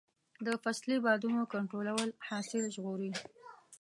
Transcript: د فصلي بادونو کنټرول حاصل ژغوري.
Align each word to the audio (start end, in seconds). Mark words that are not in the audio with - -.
د 0.45 0.47
فصلي 0.63 0.97
بادونو 1.05 1.41
کنټرول 1.53 2.07
حاصل 2.27 2.63
ژغوري. 2.75 3.11